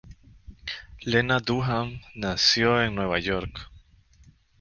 [1.05, 3.69] Lena Dunham nació en Nueva York.